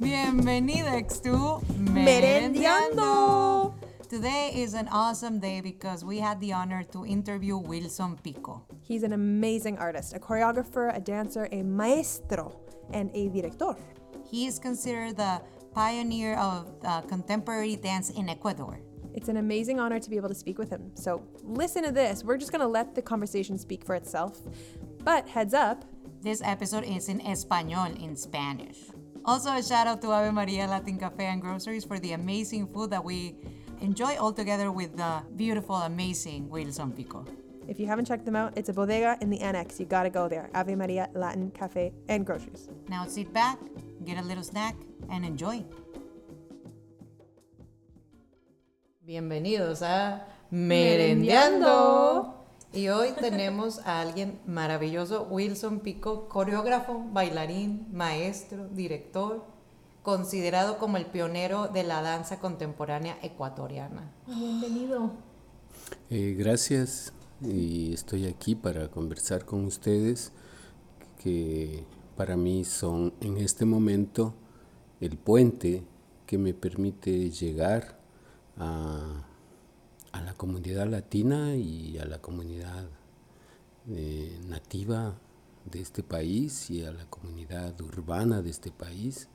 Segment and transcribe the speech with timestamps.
[0.00, 3.74] Bienvenidos to Merendiando.
[4.08, 8.62] Today is an awesome day because we had the honor to interview Wilson Pico.
[8.82, 12.60] He's an amazing artist, a choreographer, a dancer, a maestro,
[12.92, 13.74] and a director.
[14.30, 15.40] He is considered the
[15.74, 18.78] pioneer of uh, contemporary dance in Ecuador.
[19.14, 20.90] It's an amazing honor to be able to speak with him.
[20.94, 22.22] So, listen to this.
[22.22, 24.40] We're just going to let the conversation speak for itself.
[25.02, 25.84] But heads up,
[26.22, 28.78] This episode is in Espanol, in Spanish.
[29.26, 32.90] Also, a shout out to Ave Maria Latin Cafe and Groceries for the amazing food
[32.90, 33.34] that we
[33.80, 37.24] enjoy all together with the beautiful, amazing Wilson Pico.
[37.66, 39.80] if you haven't checked them out, it's a bodega in the annex.
[39.80, 40.48] You got to go there.
[40.54, 42.68] Ave Maria Latin Cafe and Groceries.
[42.88, 43.58] Now sit back,
[44.04, 44.76] get a little snack,
[45.10, 45.64] and enjoy.
[49.04, 50.22] Bienvenidos a
[50.52, 52.35] Merendiando.
[52.76, 59.46] Y hoy tenemos a alguien maravilloso, Wilson Pico, coreógrafo, bailarín, maestro, director,
[60.02, 64.12] considerado como el pionero de la danza contemporánea ecuatoriana.
[64.26, 65.10] Bienvenido.
[66.10, 70.32] Eh, gracias y estoy aquí para conversar con ustedes
[71.22, 71.82] que
[72.14, 74.34] para mí son en este momento
[75.00, 75.82] el puente
[76.26, 77.98] que me permite llegar
[78.58, 79.25] a,
[80.36, 82.86] comunidad latina y a la comunidad
[83.90, 85.14] eh, nativa
[85.70, 89.28] de este país y a la comunidad urbana de este país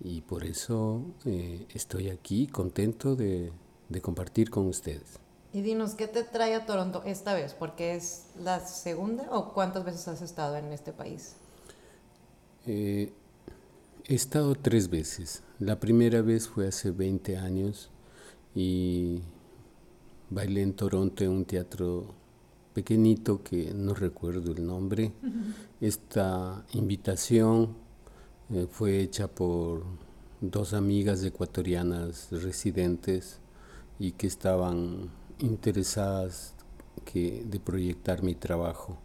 [0.00, 3.52] y por eso eh, estoy aquí contento de-
[3.88, 5.18] de compartir con ustedes.
[5.52, 7.54] Y dinos, ¿qué te trae a Toronto esta vez?
[7.54, 11.36] Porque es la segunda o cuántas veces has estado en este país?
[12.66, 13.12] Eh,
[14.06, 15.42] he estado tres veces.
[15.58, 17.88] La primera vez fue hace 20 años
[18.54, 19.22] y
[20.30, 22.14] bailé en Toronto en un teatro
[22.74, 25.12] pequeñito que no recuerdo el nombre.
[25.80, 27.74] Esta invitación
[28.50, 29.84] eh, fue hecha por
[30.40, 33.40] dos amigas ecuatorianas residentes
[33.98, 36.54] y que estaban interesadas
[37.04, 38.98] que, de proyectar mi trabajo.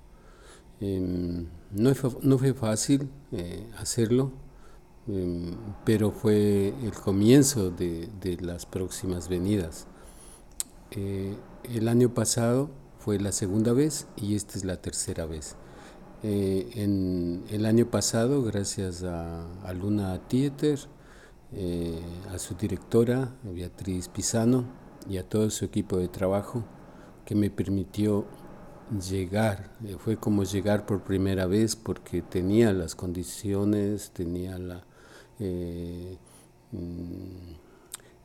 [0.80, 4.32] Em, no, fue, no fue fácil eh, hacerlo,
[5.08, 5.56] em,
[5.86, 9.88] pero fue el comienzo de, de las próximas venidas.
[10.96, 11.36] Eh,
[11.74, 15.56] el año pasado fue la segunda vez y esta es la tercera vez.
[16.22, 20.80] Eh, en el año pasado, gracias a, Luna Theater,
[21.52, 22.00] eh,
[22.32, 24.66] a su directora, Beatriz Pisano,
[25.10, 26.64] y a todo su equipo de trabajo,
[27.26, 28.26] que me permitió
[29.10, 29.72] llegar.
[30.00, 34.86] Fue como llegar por primera vez porque tenía las condiciones, tenía la,
[36.72, 37.63] mm,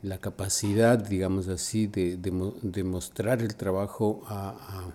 [0.01, 4.93] la capacidad, digamos así, de, de de mostrar el trabajo a,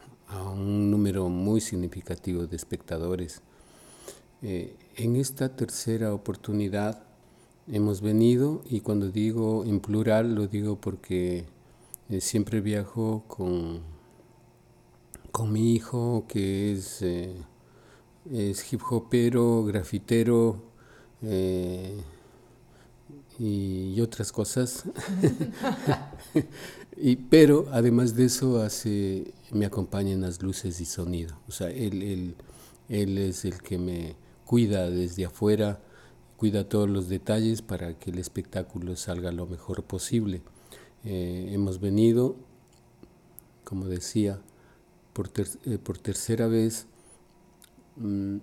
[0.53, 3.41] un número muy significativo de espectadores.
[4.43, 7.05] Eh, en esta tercera oportunidad
[7.69, 11.45] hemos venido, y cuando digo en plural, lo digo porque
[12.09, 13.81] eh, siempre viajo con,
[15.31, 17.37] con mi hijo, que es, eh,
[18.33, 20.65] es hip hopero, grafitero
[23.39, 24.85] y, otras cosas.
[26.97, 31.37] y, pero además de eso, hace, me acompaña en las luces y sonido.
[31.49, 32.35] O sea, él, él,
[32.89, 35.81] él es el que me cuida desde afuera,
[36.37, 40.43] cuida todos los detalles para que el espectáculo salga lo mejor posible.
[41.05, 42.37] Eh, hemos venido,
[43.65, 44.41] como decía,
[45.13, 46.87] por, ter- eh, por tercera vez,
[47.97, 48.37] mm,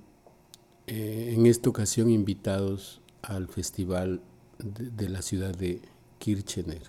[0.87, 4.21] eh, en esta ocasión invitados al festival
[4.63, 5.81] de, la ciudad de
[6.19, 6.81] Kirchner.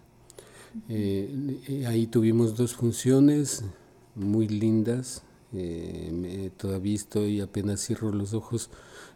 [0.88, 3.64] Eh, eh, ahí tuvimos dos funciones
[4.14, 5.22] muy lindas.
[5.54, 8.70] eh, todavía estoy, apenas cierro los ojos,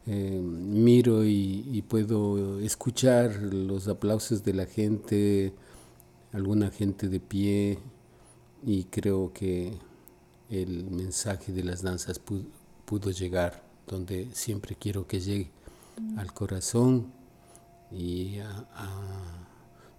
[0.06, 5.52] miro y, puedo escuchar los aplausos de la gente,
[6.32, 7.78] alguna gente de pie,
[8.64, 9.72] y creo que
[10.50, 12.44] el mensaje de las danzas pu-
[12.84, 15.50] pudo llegar donde siempre quiero que llegue,
[16.16, 17.12] al corazón
[17.90, 18.66] y a,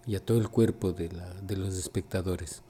[0.06, 2.62] y a todo el cuerpo de, la- de los espectadores.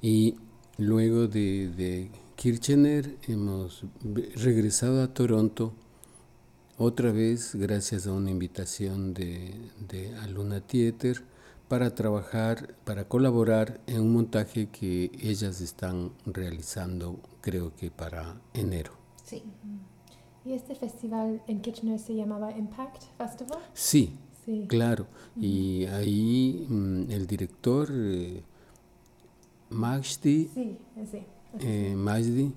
[0.00, 0.36] Y
[0.76, 3.84] luego de, de Kirchner hemos
[4.36, 5.72] regresado a Toronto
[6.76, 9.54] otra vez gracias a una invitación de,
[9.88, 11.22] de Aluna Theater
[11.68, 18.92] para trabajar, para colaborar en un montaje que ellas están realizando creo que para enero.
[19.24, 19.42] Sí.
[20.44, 23.58] ¿Y este festival en Kitchener se llamaba Impact Festival?
[23.74, 24.12] Sí,
[24.44, 24.64] Sí.
[24.66, 25.06] Claro,
[25.36, 28.42] y ahí mm, el director eh,
[29.68, 30.76] Majdi Sí,
[31.10, 31.18] sí.
[31.60, 32.50] eh, Majdi,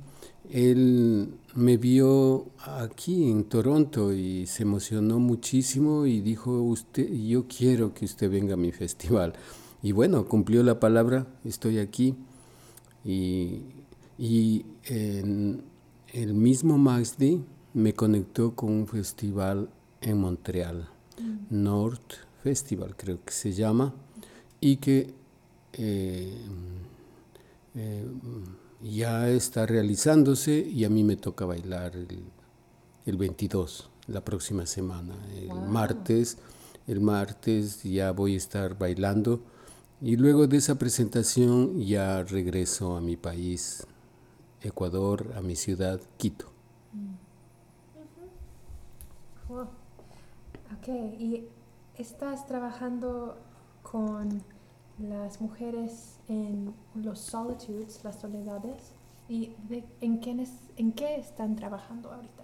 [0.50, 7.94] él me vio aquí en Toronto y se emocionó muchísimo y dijo, usted, yo quiero
[7.94, 9.34] que usted venga a mi festival.
[9.84, 12.16] Y bueno, cumplió la palabra, estoy aquí.
[13.04, 13.64] Y,
[14.18, 17.42] y el mismo Majdi
[17.74, 19.70] me conectó con un festival
[20.02, 20.90] en Montreal,
[21.50, 22.14] North
[22.44, 23.94] Festival creo que se llama,
[24.60, 25.14] y que
[25.74, 26.34] eh,
[27.76, 28.06] eh,
[28.82, 32.24] ya está realizándose y a mí me toca bailar el,
[33.06, 36.38] el 22, la próxima semana, el martes.
[36.88, 39.40] El martes ya voy a estar bailando
[40.02, 43.86] y luego de esa presentación ya regreso a mi país,
[44.62, 46.51] Ecuador, a mi ciudad, Quito.
[49.52, 49.68] Cool.
[50.78, 50.88] Ok,
[51.20, 51.46] y
[51.98, 53.38] estás trabajando
[53.84, 54.42] con
[54.98, 58.94] las mujeres en los solitudes, las soledades,
[59.28, 62.44] y de- en, quiénes, en qué están trabajando ahorita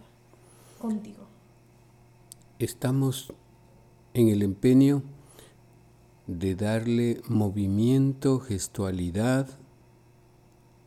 [0.82, 1.24] contigo.
[2.60, 3.32] Estamos
[4.14, 5.02] en el empeño
[6.28, 9.48] de darle movimiento, gestualidad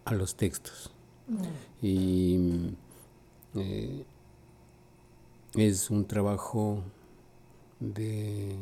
[0.05, 0.90] a los textos.
[1.81, 4.05] Y mm, eh,
[5.55, 6.82] es un trabajo
[7.81, 8.56] de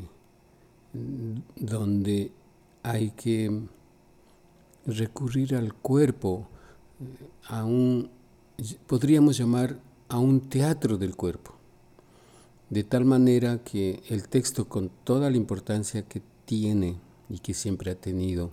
[1.57, 2.33] donde
[2.83, 3.63] hay que
[4.87, 6.49] recurrir al cuerpo,
[7.01, 8.11] eh, a un,
[8.87, 11.55] podríamos llamar a un teatro del cuerpo,
[12.71, 16.99] de tal manera que el texto con toda la importancia que tiene
[17.29, 18.51] y que siempre ha tenido,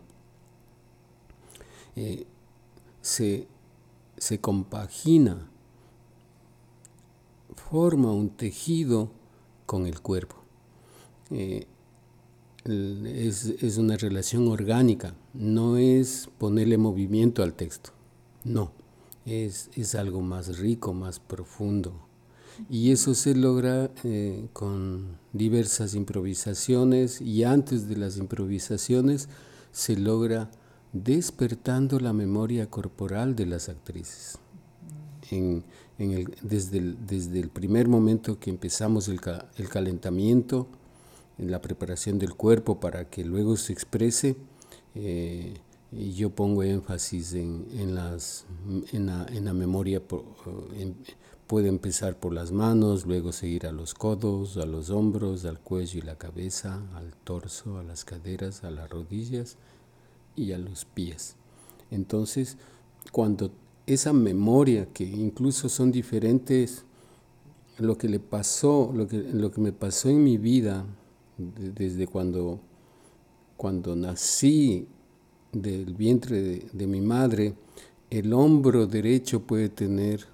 [1.95, 2.25] eh,
[3.01, 3.47] se,
[4.17, 5.49] se compagina,
[7.69, 9.09] forma un tejido
[9.65, 10.35] con el cuerpo.
[11.31, 11.65] Eh,
[12.65, 17.91] es, es una relación orgánica, no es ponerle movimiento al texto,
[18.43, 18.71] no,
[19.25, 21.93] es, es algo más rico, más profundo.
[22.69, 29.27] Y eso se logra eh, con diversas improvisaciones y antes de las improvisaciones
[29.71, 30.49] se logra
[30.93, 34.39] despertando la memoria corporal de las actrices.
[35.97, 39.19] En el- desde, el, desde el primer momento que empezamos el,
[39.57, 40.67] el calentamiento,
[41.37, 44.37] en la preparación del cuerpo para que luego se exprese,
[44.95, 45.55] eh,
[45.91, 48.45] y yo pongo énfasis en, en las,
[48.91, 50.23] en, la, en la memoria, por-
[50.77, 50.95] en-
[51.47, 55.99] puede empezar por las manos, luego seguir a los codos, a los hombros, al cuello
[55.99, 59.57] y la cabeza, al torso, a las caderas, a las rodillas
[60.35, 61.35] y a los pies.
[61.91, 62.57] Entonces,
[63.11, 63.51] cuando
[63.87, 66.85] esa memoria, que incluso son diferentes,
[67.77, 70.85] lo que le pasó, lo que, lo que me pasó en mi vida,
[71.37, 72.59] de- desde cuando,
[73.57, 74.87] cuando nací
[75.51, 77.53] del vientre de, de mi madre,
[78.09, 80.25] el hombro derecho puede tener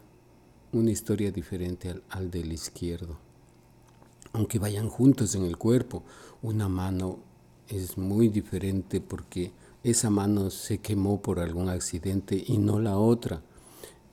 [0.74, 3.18] una historia diferente al, al del izquierdo.
[4.33, 6.03] Aunque vayan juntos en el cuerpo,
[6.42, 7.19] una mano
[7.68, 9.51] es muy diferente porque
[9.83, 13.41] esa mano se quemó por algún accidente y no la otra.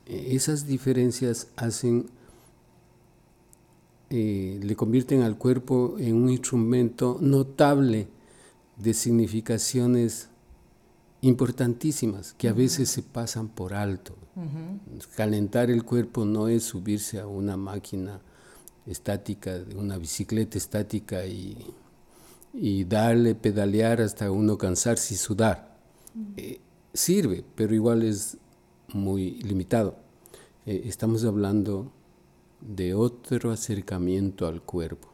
[0.07, 2.07] Eh, Esas diferencias hacen,
[4.11, 8.09] eh, le convierten al cuerpo en un instrumento notable
[8.77, 10.29] de significaciones
[11.21, 14.15] importantísimas que a veces se pasan por alto.
[15.17, 18.21] Calentar el cuerpo no es subirse a una máquina
[18.87, 21.57] estática, de una bicicleta estática y,
[22.53, 25.77] y darle, pedalear hasta uno cansarse y sudar.
[26.37, 26.61] Eh,
[26.93, 28.37] sirve, pero igual es
[28.93, 29.97] muy limitado.
[30.67, 31.93] Eh, estamos hablando
[32.61, 35.09] de otro acercamiento al cuerpo.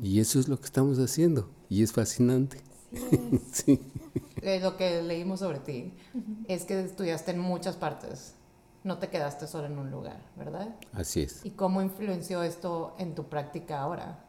[0.00, 1.48] Y eso es lo que estamos haciendo.
[1.68, 2.60] Y es fascinante.
[3.52, 3.80] Sí.
[4.40, 5.92] Eh, lo que leímos sobre ti
[6.46, 8.34] es que estudiaste en muchas partes.
[8.84, 10.76] No te quedaste solo en un lugar, ¿verdad?
[10.92, 11.44] Así es.
[11.44, 14.27] ¿Y cómo influenció esto en tu práctica ahora?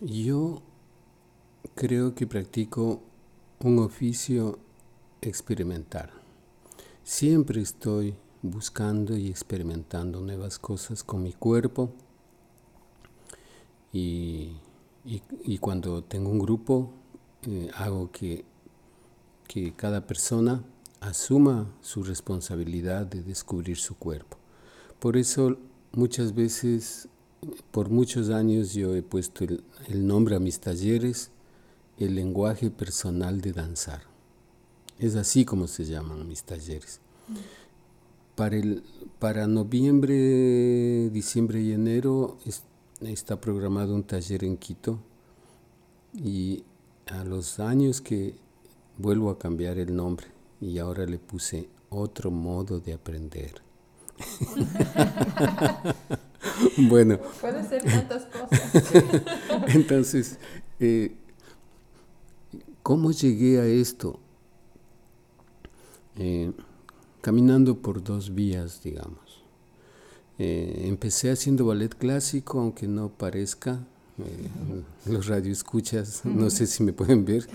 [0.00, 0.62] Yo
[1.74, 3.02] creo que practico
[3.60, 4.58] un oficio
[5.20, 6.10] experimental.
[7.04, 11.92] Siempre estoy buscando y experimentando nuevas cosas con mi cuerpo
[13.92, 14.56] y
[15.60, 16.92] cuando tengo un grupo
[17.44, 18.44] eh, hago que,
[19.48, 20.62] que cada persona
[21.00, 24.36] asuma su responsabilidad de descubrir su cuerpo.
[25.00, 25.56] Por eso
[25.90, 27.08] muchas veces,
[27.70, 29.62] por muchos años yo he puesto el,
[30.06, 31.30] nombre a mis talleres,
[31.98, 34.02] el lenguaje personal de danzar.
[34.98, 37.00] Es así como se llaman mis talleres.
[38.36, 38.82] Para, el,
[39.18, 42.62] para noviembre, diciembre y enero es-
[43.00, 44.98] está programado un taller en Quito
[46.14, 46.64] y
[47.06, 48.34] a los años que
[48.98, 50.26] vuelvo a cambiar el nombre
[50.60, 53.54] y ahora le puse otro modo de aprender.
[56.76, 57.18] bueno.
[57.40, 58.92] Puede ser tantas cosas.
[59.74, 60.38] Entonces,
[60.80, 61.14] eh,
[62.82, 64.18] ¿cómo llegué a esto?
[66.16, 66.52] Eh,
[67.20, 69.42] caminando por dos vías, digamos.
[70.38, 73.86] Eh, empecé haciendo ballet clásico, aunque no parezca.
[75.06, 77.48] los radioescuchas, no sé si me pueden ver,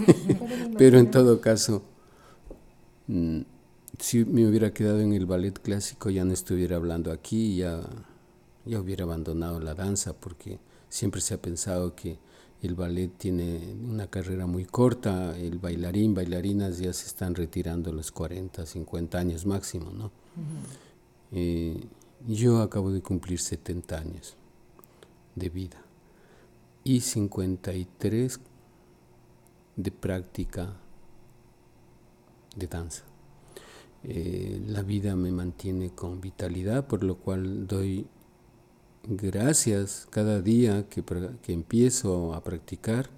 [0.78, 1.82] pero en todo caso,
[3.06, 3.40] mm,
[3.98, 7.80] si me hubiera quedado en el ballet clásico ya no estuviera hablando aquí, ya,
[8.64, 10.58] ya hubiera abandonado la danza porque
[10.88, 12.18] siempre se ha pensado que
[12.62, 17.92] el ballet tiene una carrera muy corta, el bailarín, bailarinas ya se están retirando a
[17.92, 20.10] los 40, 50 años máximo, ¿no?
[21.32, 21.78] Eh,
[22.26, 24.36] yo acabo de cumplir 70 años
[25.34, 25.82] de vida
[26.84, 28.40] y 53
[29.76, 30.74] de práctica
[32.56, 33.04] de danza.
[34.06, 38.06] Eh, la vida me mantiene con vitalidad, por lo cual doy
[39.02, 41.02] gracias cada día que,
[41.42, 43.08] que empiezo a practicar.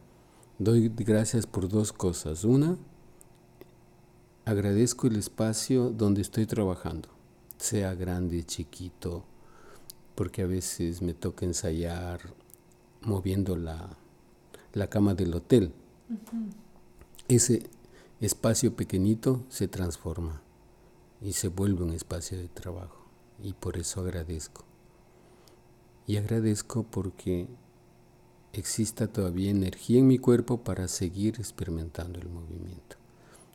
[0.60, 2.44] Doy gracias por dos cosas.
[2.44, 2.78] Una,
[4.44, 7.08] agradezco el espacio donde estoy trabajando,
[7.58, 9.24] sea grande, chiquito,
[10.14, 12.20] porque a veces me toca ensayar
[13.02, 13.90] moviendo la,
[14.72, 15.72] la cama del hotel.
[17.26, 17.68] Ese
[18.20, 20.45] espacio pequeñito se transforma
[21.26, 23.04] y se vuelve un espacio de trabajo.
[23.42, 24.64] Y por eso agradezco.
[26.06, 27.48] Y agradezco porque
[28.52, 32.96] exista todavía energía en mi cuerpo para seguir experimentando el movimiento.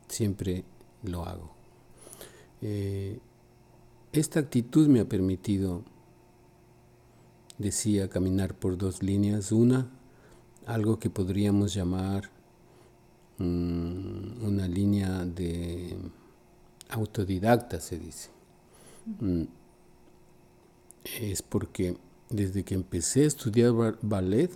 [0.06, 0.64] Siempre
[1.02, 1.54] lo hago.
[2.60, 3.20] Eh,
[4.12, 5.82] esta actitud me ha permitido,
[7.56, 9.50] decía, caminar por dos líneas.
[9.50, 9.90] Una,
[10.66, 12.28] algo que podríamos llamar
[13.38, 15.96] mm, una línea de
[16.92, 18.30] autodidacta, se dice.
[19.20, 19.44] Mm,
[21.20, 21.96] es porque
[22.30, 24.50] desde que empecé a estudiar ballet,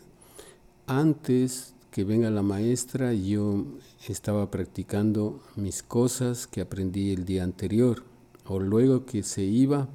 [0.87, 3.65] antes que venga la maestra, yo
[4.07, 8.05] estaba practicando mis cosas que aprendí el día anterior,
[8.47, 9.89] o luego que se iba,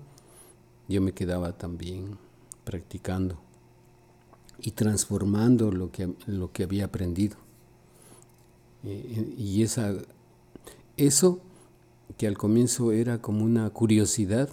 [0.89, 2.17] yo me quedaba también
[2.65, 3.39] practicando
[4.59, 7.37] y transformando lo que, lo que había aprendido.
[8.83, 9.93] Eh, y esa,
[10.97, 11.39] eso
[12.21, 14.47] que al comienzo era como una curiosidad,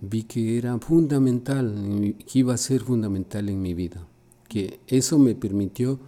[0.00, 4.06] vi que era fundamental, que iba a ser fundamental en mi vida,
[4.48, 6.00] que eso me permitió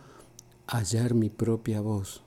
[0.67, 2.23] hallar mi propia voz.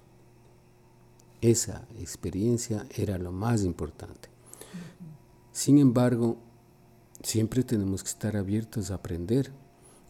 [1.42, 4.30] Esa experiencia era lo más importante.
[5.52, 6.38] Sin embargo,
[7.24, 9.52] siempre tenemos que estar abiertos a aprender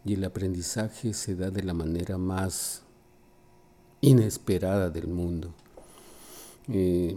[0.03, 2.83] y el aprendizaje se da de la manera más
[4.01, 5.53] inesperada del mundo.
[6.67, 7.15] Eh,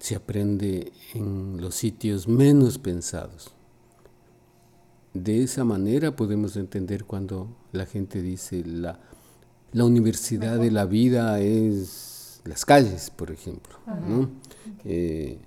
[0.00, 3.52] se aprende en los sitios menos pensados.
[5.12, 8.98] De esa manera podemos entender cuando la gente dice la,
[9.72, 13.76] la universidad de la vida es las calles, por ejemplo.
[14.84, 15.38] Eh,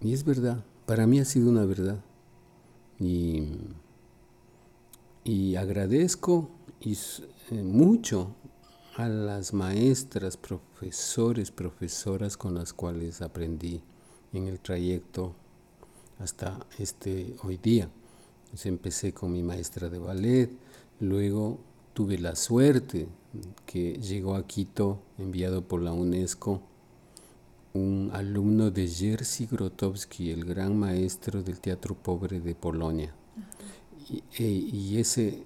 [0.00, 1.98] y es verdad, para mí ha sido una verdad.
[3.00, 3.48] Y,
[5.24, 6.96] y agradezco y,
[7.50, 8.36] eh, mucho
[8.96, 13.80] a las maestras, profesores, profesoras con las cuales aprendí
[14.32, 15.34] en el trayecto
[16.18, 17.88] hasta este hoy día.
[18.64, 20.50] empecé con mi maestra de ballet,
[21.00, 21.58] luego
[21.94, 23.08] tuve la suerte
[23.64, 26.60] que llegó a Quito, enviado por la UNESCO,
[27.72, 33.14] un alumno de Jerzy Grotowski, el gran maestro del teatro pobre de Polonia.
[34.10, 35.44] Y, e, y ese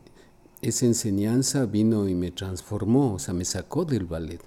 [0.62, 4.40] esa enseñanza vino y me transformó, o sea, me sacó del ballet.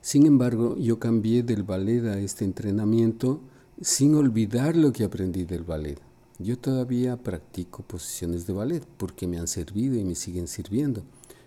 [0.00, 3.40] Sin embargo, yo cambié del ballet a este entrenamiento
[3.80, 5.98] sin olvidar lo que aprendí del ballet.
[6.38, 11.04] Yo todavía practico posiciones de ballet porque me han servido y me siguen sirviendo,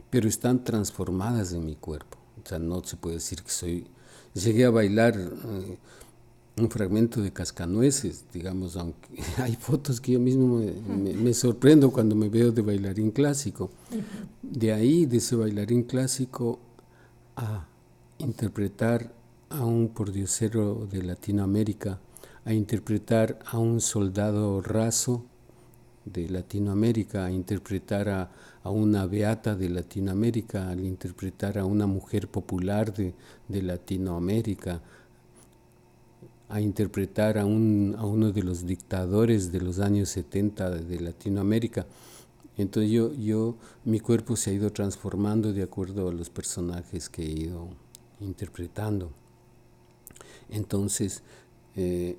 [0.09, 2.17] pero están transformadas en mi cuerpo.
[2.43, 3.87] O sea, no se puede decir que soy...
[4.33, 5.77] Llegué a bailar eh,
[6.59, 12.29] un fragmento de cascanueces, digamos, aunque hay fotos que yo mismo me, sorprendo cuando me
[12.29, 13.69] veo de bailarín clásico.
[14.41, 16.59] De ahí, de ese bailarín clásico,
[17.35, 17.67] a
[18.17, 19.13] interpretar
[19.49, 21.99] a un pordiosero de Latinoamérica,
[22.43, 25.25] a interpretar a un soldado raso
[26.05, 28.31] de Latinoamérica, a interpretar a,
[28.63, 33.13] a una beata de Latinoamérica, a interpretar a una mujer popular de,
[33.47, 34.81] de Latinoamérica,
[36.49, 41.85] a interpretar a, un, a uno de los dictadores de los años 70 de Latinoamérica.
[42.57, 47.23] Entonces yo, yo, mi cuerpo se ha ido transformando de acuerdo a los personajes que
[47.23, 47.69] he ido
[48.19, 49.11] interpretando.
[50.49, 51.21] Entonces,
[51.75, 52.17] eh,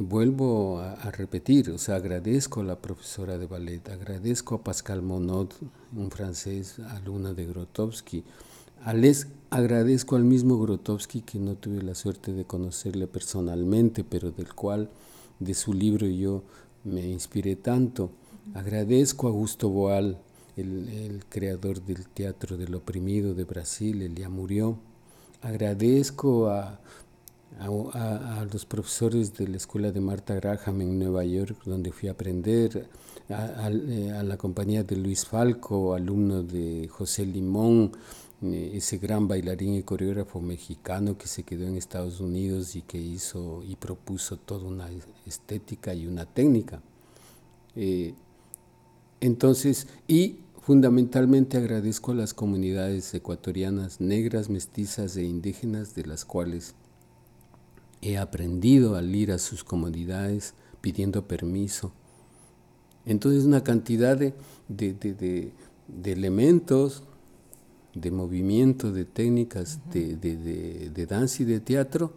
[0.00, 5.50] vuelvo a, repetir, o sea, agradezco a la profesora de ballet, agradezco a Pascal Monod,
[5.94, 8.24] un francés, alumno de Grotowski,
[8.92, 14.52] les agradezco al mismo Grotowski que no tuve la suerte de conocerle personalmente, pero del
[14.52, 14.90] cual
[15.38, 16.42] de su libro yo
[16.82, 18.10] me inspiré tanto.
[18.52, 20.18] Agradezco a Augusto Boal,
[20.56, 24.76] el, creador del Teatro del Oprimido de Brasil, él ya murió.
[25.40, 26.80] Agradezco a,
[27.60, 32.12] a, los profesores de la escuela de Marta Graham en Nueva York, donde fui a
[32.12, 32.88] aprender,
[33.28, 39.74] a, a la compañía de Luis Falco, alumno de José Limón, eh, ese gran bailarín
[39.74, 44.66] y coreógrafo mexicano que se quedó en Estados Unidos y que hizo y propuso toda
[44.66, 44.90] una
[45.24, 46.82] estética y una técnica.
[47.76, 48.14] Eh,
[49.20, 56.74] entonces, y fundamentalmente agradezco a las comunidades ecuatorianas negras, mestizas e indígenas de las cuales
[58.02, 61.92] he aprendido al ir a sus comunidades pidiendo permiso.
[63.06, 64.34] Entonces una cantidad de,
[64.68, 67.02] de elementos
[67.94, 72.12] de movimiento, de técnicas de, danza y de teatro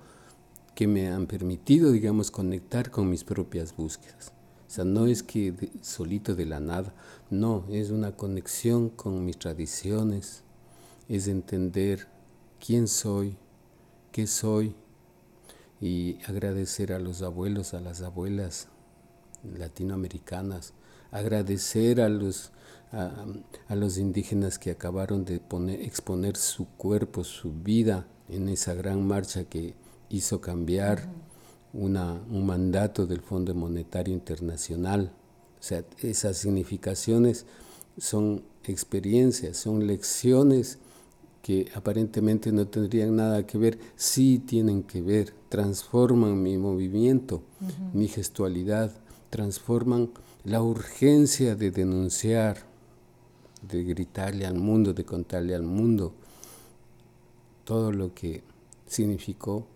[0.76, 4.32] que me han permitido, digamos, conectar con mis propias búsquedas.
[4.68, 6.94] O sea, no es que solito de la nada,
[7.30, 10.44] no, es una conexión con mis tradiciones,
[11.10, 12.08] es entender
[12.64, 13.38] quién soy,
[14.12, 14.76] qué soy
[15.80, 18.68] y agradecer a los abuelos, a las abuelas
[19.58, 20.74] latinoamericanas,
[21.12, 22.52] agradecer a los
[22.92, 29.06] a, los indígenas que acabaron de poner, exponer su cuerpo, su vida en esa gran
[29.06, 29.76] marcha que
[30.10, 31.08] hizo cambiar
[31.74, 35.12] una, un mandato del Fondo Monetario Internacional.
[35.60, 37.46] O sea, esas significaciones
[37.98, 40.80] son experiencias, son lecciones
[41.42, 47.42] que aparentemente no tendrían nada que ver, sí tienen que ver, transforman mi movimiento,
[47.94, 48.92] mi gestualidad,
[49.30, 50.10] transforman
[50.48, 52.60] la urgencia de denunciar,
[53.62, 56.14] de gritarle al mundo, de contarle al mundo
[57.66, 58.44] todo lo que
[58.86, 59.68] significó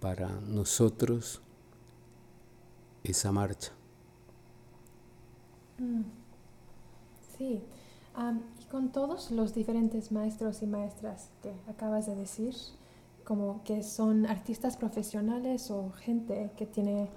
[0.00, 1.42] para nosotros
[3.02, 3.72] esa marcha.
[5.76, 6.00] Mm.
[7.36, 7.60] Sí,
[8.58, 12.54] y con todos los diferentes maestros y maestras que acabas de decir,
[13.22, 17.10] como que son artistas profesionales o gente que tiene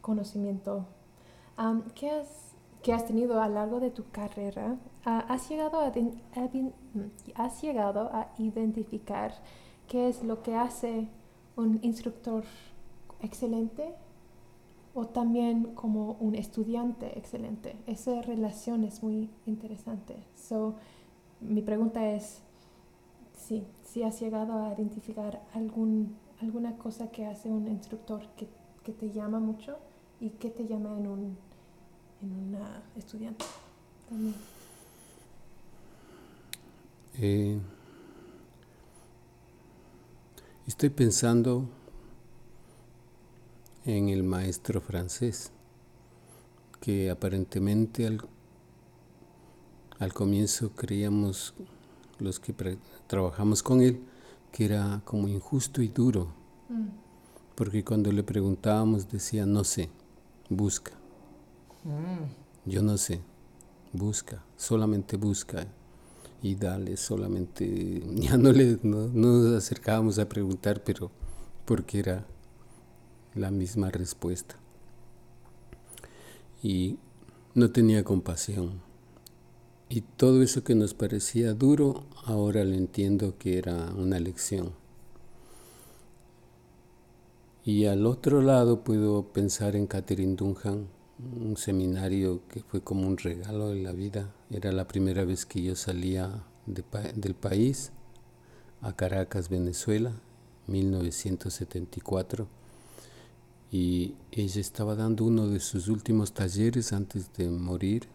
[0.00, 0.86] conocimiento,
[1.94, 2.50] ¿qué has
[2.82, 5.92] que has tenido a lo largo de tu carrera, ah, has, llegado a,
[7.34, 9.34] has llegado a identificar
[9.86, 11.08] qué es lo que hace
[11.56, 12.44] un instructor
[13.20, 13.94] excelente
[14.94, 17.76] o también como un estudiante excelente.
[17.86, 20.16] Esa relación es muy interesante.
[20.34, 20.74] So,
[21.40, 22.42] mi pregunta es
[23.34, 28.48] sí, si has llegado a identificar algún, alguna cosa que hace un instructor que,
[28.82, 29.76] que te llama mucho
[30.18, 31.49] y que te llama en un
[32.22, 33.44] en una estudiante
[34.08, 34.34] también.
[37.18, 37.58] Eh,
[40.66, 41.68] estoy pensando
[43.84, 45.50] en el maestro francés,
[46.80, 48.20] que aparentemente al,
[49.98, 51.54] al comienzo creíamos
[52.18, 52.54] los que
[53.06, 54.00] trabajamos con él
[54.52, 56.32] que era como injusto y duro,
[56.68, 56.88] mm.
[57.54, 59.88] porque cuando le preguntábamos decía, no sé,
[60.48, 60.99] busca.
[62.66, 63.20] Yo no sé,
[63.92, 65.66] busca, solamente busca
[66.42, 71.10] y dale, solamente, ya no, le, no, nos acercábamos a preguntar, pero
[71.64, 72.26] porque era
[73.34, 74.56] la misma respuesta.
[76.62, 76.98] Y
[77.54, 78.82] no tenía compasión.
[79.88, 84.72] Y todo eso que nos parecía duro, ahora lo entiendo que era una lección.
[87.64, 90.86] Y al otro lado puedo pensar en Catherine Dunham,
[91.40, 94.32] un seminario que fue como un regalo de la vida.
[94.50, 97.92] Era la primera vez que yo salía del país
[98.80, 100.12] a Caracas, Venezuela,
[100.66, 102.48] 1974.
[103.72, 108.08] Y ella estaba dando uno de sus últimos talleres antes de morir.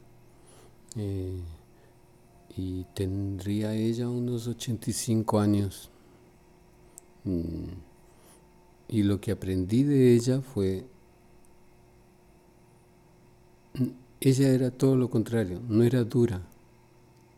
[0.98, 1.40] Eh,
[2.58, 5.90] y tendría ella unos 85 años.
[7.26, 7.74] Mm,
[8.88, 10.86] y lo que aprendí de ella fue
[14.22, 16.42] ella era todo lo contrario, no era dura,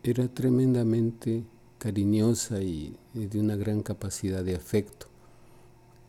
[0.02, 1.44] era tremendamente
[1.78, 5.06] cariñosa y de una gran capacidad de afecto.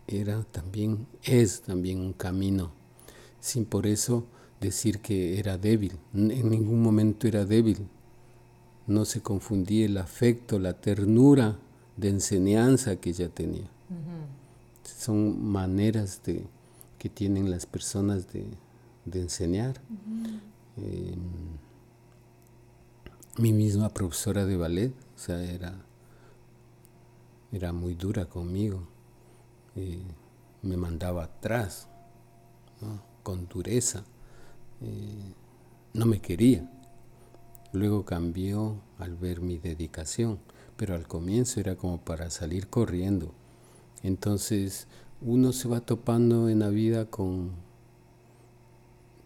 [0.07, 2.71] Era también, es también un camino,
[3.39, 4.25] sin por eso
[4.59, 5.93] decir que era débil.
[6.13, 7.87] En ningún momento era débil.
[8.87, 11.59] No se confundía el afecto, la ternura
[11.95, 13.69] de enseñanza que ella tenía.
[14.83, 16.43] Son maneras de,
[16.97, 18.45] que tienen las personas de,
[19.05, 19.81] de enseñar.
[20.77, 21.15] Eh,
[23.38, 25.73] mi misma profesora de ballet, o sea, era,
[27.51, 28.88] era muy dura conmigo.
[29.75, 30.03] Eh,
[30.62, 31.88] me mandaba atrás,
[33.23, 34.03] con dureza.
[34.81, 35.33] Eh,
[35.93, 36.69] no me quería.
[37.71, 40.39] Luego cambió al ver mi dedicación,
[40.75, 43.31] pero al comienzo era como para salir corriendo.
[44.03, 44.88] Entonces
[45.21, 47.51] uno se va topando en la vida con,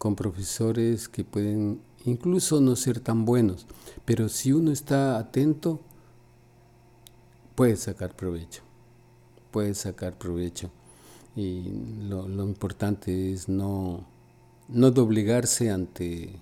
[0.04, 3.66] con profesores que pueden incluso no ser tan buenos,
[4.04, 5.80] pero si uno está atento,
[7.54, 8.60] puede sacar provecho,
[9.50, 10.70] puede sacar provecho.
[11.34, 11.62] Y
[12.06, 14.04] lo, importante es no,
[14.68, 16.38] no doblegarse ante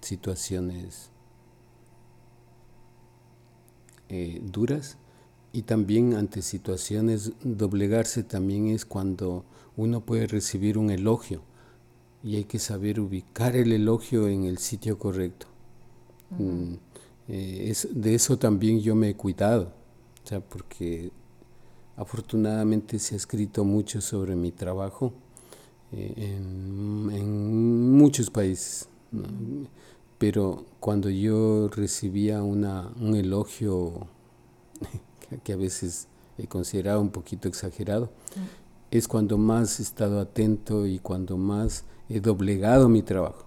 [0.00, 1.10] situaciones
[4.08, 4.98] eh, duras
[5.52, 9.44] y también ante situaciones doblegarse también es cuando
[9.76, 11.42] uno puede recibir un elogio
[12.22, 15.46] y hay que saber ubicar el elogio en el sitio correcto.
[16.38, 16.74] Mm,
[17.28, 19.72] eh, es, de eso también yo me he cuidado,
[20.24, 21.10] o sea, porque
[21.96, 25.12] afortunadamente se ha escrito mucho sobre mi trabajo
[25.92, 28.88] eh, en, muchos países
[30.20, 34.06] pero cuando yo recibía una, un elogio
[35.44, 38.10] que a veces he considerado un poquito exagerado,
[38.90, 43.46] es cuando más he estado atento y cuando más he doblegado mi trabajo.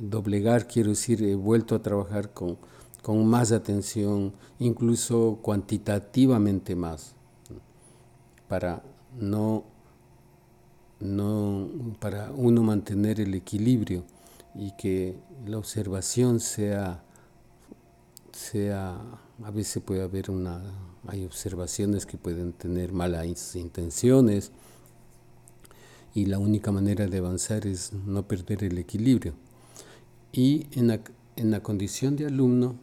[0.00, 2.58] doblegar quiero decir, he vuelto a trabajar con,
[3.02, 7.14] con más atención, incluso cuantitativamente más,
[8.48, 8.82] para
[9.18, 9.64] no,
[10.98, 11.68] no,
[12.00, 14.04] para uno mantener el equilibrio
[14.54, 17.04] y que la observación sea,
[18.32, 18.98] sea,
[19.44, 20.62] a veces puede haber una,
[21.06, 24.52] hay observaciones que pueden tener malas intenciones
[26.14, 29.34] y la única manera de avanzar es no perder el equilibrio.
[30.32, 31.00] Y en la,
[31.36, 32.76] en la condición de alumno,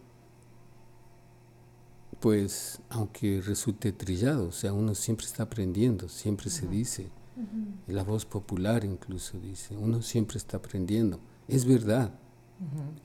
[2.20, 7.10] pues aunque resulte trillado, o sea, uno siempre está aprendiendo, siempre se dice,
[7.86, 11.20] la voz popular incluso dice, uno siempre está aprendiendo.
[11.48, 12.12] Es verdad,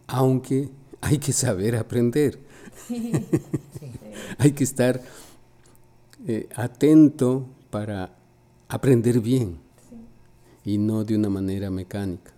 [0.07, 0.71] aunque
[1.03, 2.38] hay que saber aprender.
[4.38, 5.01] hay que estar
[6.27, 8.17] eh, atento para
[8.69, 9.61] aprender bien
[10.65, 12.33] y no de una manera mecánica.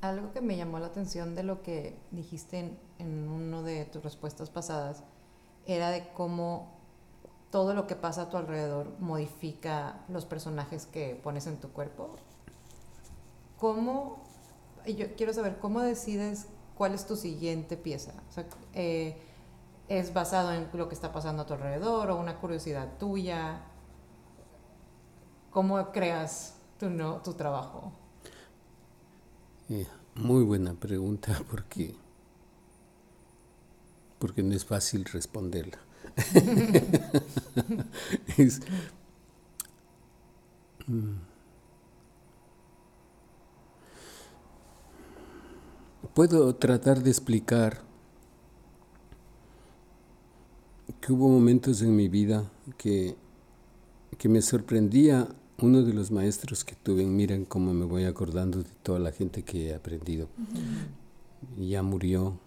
[0.00, 4.02] Algo que me llamó la atención de lo que dijiste en, en una de tus
[4.02, 5.02] respuestas pasadas
[5.66, 6.72] era de cómo
[7.50, 12.16] todo lo que pasa a tu alrededor modifica los personajes que pones en tu cuerpo
[13.58, 14.25] ¿cómo,
[14.94, 16.46] yo quiero saber, cómo decides
[16.76, 18.12] cuál es tu siguiente pieza?
[18.74, 19.16] Eh,
[19.88, 23.62] ¿Es basado en lo que está pasando a tu alrededor o una curiosidad tuya?
[25.50, 27.92] ¿Cómo creas tu, no, tu trabajo?
[29.68, 31.94] Eh, muy buena pregunta porque,
[34.18, 35.78] porque no es fácil responderla.
[38.36, 38.60] es,
[40.86, 41.14] mm,
[46.16, 47.82] puedo tratar de explicar
[50.98, 53.14] que hubo momentos en mi vida que,
[54.16, 58.70] que me sorprendía uno de los maestros que tuve, miren cómo me voy acordando de
[58.82, 60.26] toda la gente que he aprendido.
[61.58, 62.38] Ya murió,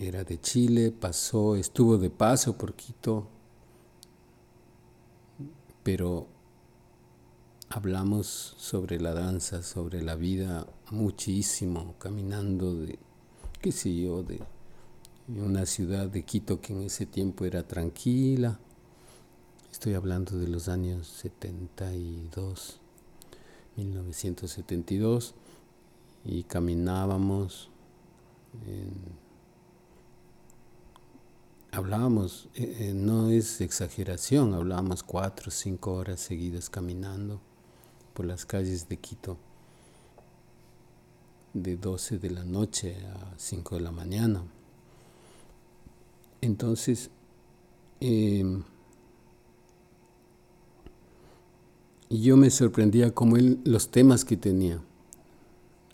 [0.00, 3.28] era de Chile, pasó, estuvo de paso por Quito,
[5.84, 6.26] pero
[7.72, 12.98] hablamos sobre la danza, sobre la vida muchísimo, caminando de,
[13.62, 14.42] qué sé yo, de
[15.28, 18.58] una ciudad de Quito que en ese tiempo era tranquila.
[19.70, 22.80] Estoy hablando de los años 72,
[23.76, 25.34] 1972,
[26.24, 27.70] y caminábamos,
[31.70, 37.40] hablábamos, eh, eh, no es exageración, hablábamos cuatro o cinco horas seguidas caminando
[38.20, 39.38] por las calles de Quito
[41.54, 44.42] de 12 de la noche a 5 de la mañana.
[46.42, 47.08] Entonces,
[47.98, 48.62] em,
[52.10, 54.82] yo me sorprendía como él, los temas que tenía.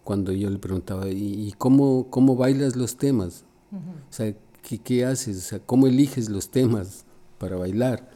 [0.03, 3.45] Cuando yo le preguntaba, ¿y, cómo, cómo bailas los temas?
[3.71, 5.37] O sea, ¿qué, ¿qué, haces?
[5.37, 7.05] O sea, ¿cómo eliges los temas
[7.39, 8.16] para bailar?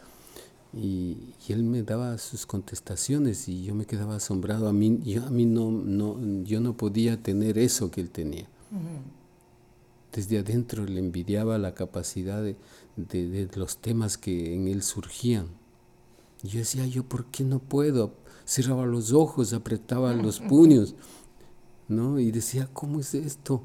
[0.72, 4.68] Y, él me daba sus contestaciones y yo me quedaba asombrado.
[4.68, 8.48] A mí, yo, a mí no, no, yo no podía tener eso que él tenía.
[10.12, 12.56] desde adentro le envidiaba la capacidad de,
[12.96, 15.48] de, los temas que en él surgían.
[16.42, 18.14] Y yo decía, yo, ¿por qué no puedo?
[18.44, 20.94] Cerraba los ojos, apretaba los puños,
[21.88, 22.20] ¿no?
[22.20, 23.62] Y decía, ¿cómo es esto?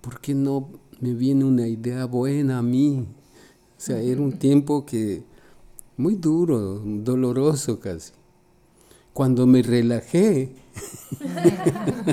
[0.00, 3.06] ¿Por qué no me viene una idea buena a mí?
[3.76, 5.24] O sea, era un tiempo que
[6.00, 8.12] muy duro, doloroso casi.
[9.12, 10.54] Cuando me relajé,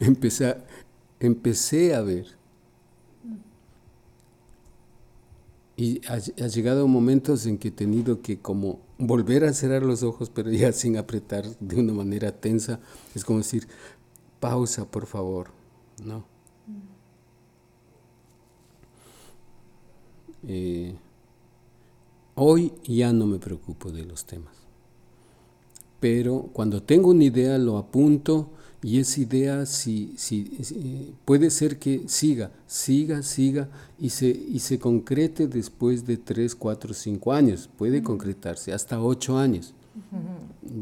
[0.00, 0.56] empecé,
[1.20, 2.26] empecé a ver.
[5.76, 10.28] Y ha, llegado momentos en que he tenido que como volver a cerrar los ojos,
[10.28, 12.80] pero ya sin apretar de una manera tensa.
[13.14, 13.68] Es como decir,
[14.40, 15.50] pausa, por favor,
[16.04, 16.24] ¿no?
[20.48, 20.96] Eh,
[22.34, 24.54] hoy ya no me preocupo de los temas,
[26.00, 28.50] pero cuando tengo una idea lo apunto
[28.84, 34.80] y esa idea si, si, puede ser que siga, siga, siga y se, y se
[34.80, 37.70] concrete después de 3, 4, 5 años.
[37.78, 39.72] Puede concretarse hasta 8 años.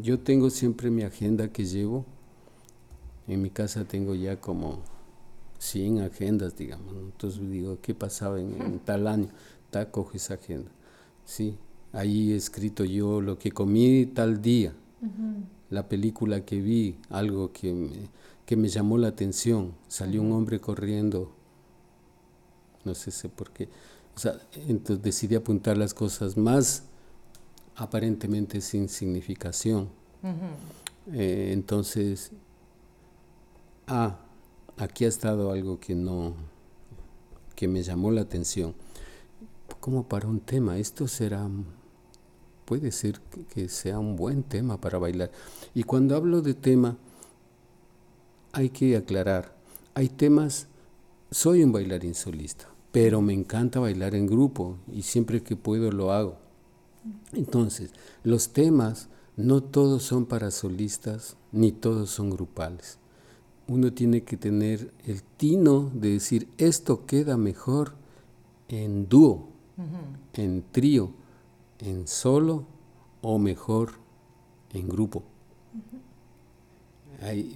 [0.03, 2.07] Yo tengo siempre mi agenda que llevo.
[3.29, 4.81] En mi casa tengo ya como
[5.59, 6.95] 100 agendas, digamos.
[6.97, 9.29] Entonces digo, ¿qué pasaba en, tal año?
[9.69, 10.71] Ta, cojo esa agenda.
[11.31, 11.57] Sí,
[11.93, 14.75] ahí he escrito yo lo que comí tal día
[15.71, 18.09] la película que vi, algo que me,
[18.45, 19.73] que me llamó la atención.
[19.87, 21.31] Salió un hombre corriendo,
[22.85, 23.69] no sé, sé por qué.
[24.17, 26.83] O sea, entonces decidí apuntar las cosas más
[27.77, 29.89] aparentemente sin significación.
[31.13, 32.33] Eh, entonces,
[33.87, 34.19] ah,
[34.79, 36.35] aquí ha estado algo que no,
[37.55, 38.75] que me llamó la atención.
[39.79, 41.49] Como para un tema, esto será
[42.71, 43.21] puede ser
[43.53, 45.33] que sea un buen tema para bailar.
[45.75, 46.97] Y cuando hablo de tema,
[48.53, 49.57] hay que aclarar,
[49.93, 50.69] hay temas,
[51.33, 56.13] soy un bailarín solista, pero me encanta bailar en grupo y siempre que puedo lo
[56.13, 56.37] hago.
[57.33, 57.91] Entonces,
[58.23, 62.99] los temas no todos son para solistas ni todos son grupales.
[63.67, 67.95] Uno tiene que tener el tino de decir, esto queda mejor
[68.69, 69.49] en dúo,
[70.35, 71.11] en trío,
[71.79, 72.65] en solo
[73.23, 73.93] o mejor
[74.73, 75.23] en grupo.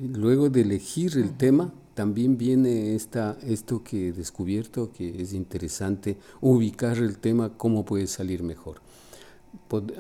[0.00, 6.16] luego de elegir el tema, también viene esta, esto que he descubierto que es interesante,
[6.40, 8.80] ubicar el tema, cómo puede salir mejor.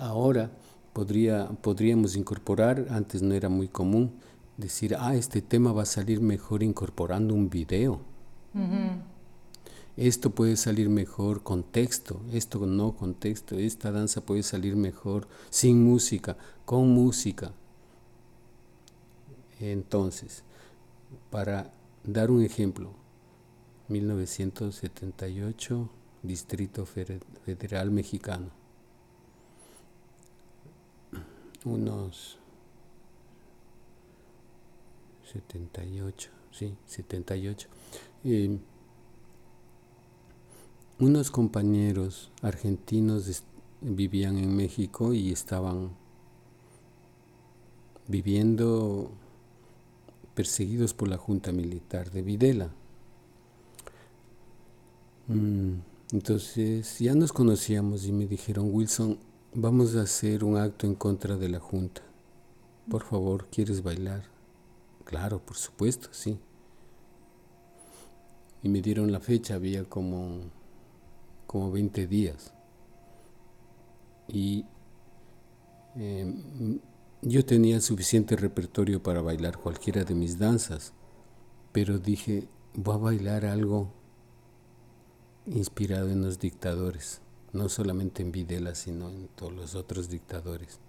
[0.00, 0.50] ahora
[0.92, 4.12] podría, podríamos incorporar, antes no era muy común,
[4.56, 8.00] decir, ah, este tema va a salir mejor incorporando un video
[9.96, 15.28] esto puede salir mejor con texto, esto no con texto, esta danza puede salir mejor
[15.50, 17.52] sin música, con música.
[19.60, 20.42] Entonces,
[21.30, 22.90] para dar un ejemplo,
[23.88, 25.90] 1978,
[26.22, 28.50] Distrito Federal Mexicano.
[31.64, 32.38] Unos
[35.32, 37.68] 78, sí, 78
[40.98, 43.42] unos compañeros argentinos
[43.80, 45.90] vivían en México y estaban
[48.06, 49.10] viviendo
[50.34, 52.70] perseguidos por la Junta Militar de Videla.
[55.28, 55.74] Mm,
[56.12, 59.18] entonces ya nos conocíamos y me dijeron, Wilson,
[59.54, 62.02] vamos a hacer un acto en contra de la Junta.
[62.88, 64.24] Por favor, ¿quieres bailar?
[65.04, 66.38] Claro, por supuesto, sí.
[68.62, 70.40] Y me dieron la fecha, había como
[71.54, 72.52] como 20 días.
[74.26, 74.64] Y
[75.94, 76.80] em,
[77.22, 80.94] yo tenía suficiente repertorio para bailar cualquiera de mis danzas,
[81.70, 83.92] pero dije, voy a bailar algo
[85.46, 87.20] inspirado en los dictadores,
[87.52, 90.80] no solamente en Videla, sino en todos los otros dictadores.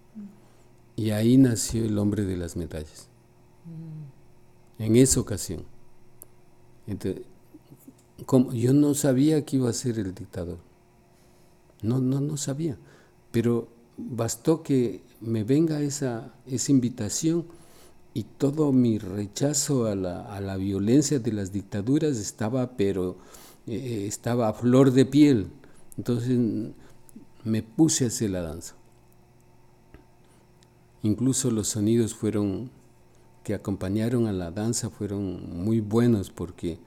[0.96, 3.08] Y ahí nació el hombre de las medallas.
[4.80, 5.64] En esa ocasión.
[6.88, 7.22] Entonces,
[8.54, 10.58] yo no sabía que iba a ser el dictador.
[11.82, 12.78] No, no, no sabía.
[13.32, 17.46] Pero bastó que me venga esa, esa invitación
[18.14, 23.18] y todo mi rechazo a la, a la violencia de las dictaduras estaba, pero
[23.68, 25.48] eh, estaba a flor de piel.
[25.98, 26.40] Entonces
[27.44, 28.76] me puse a hacer la danza.
[31.04, 32.72] Incluso los sonidos fueron
[33.44, 36.80] que acompañaron a la danza fueron muy buenos porque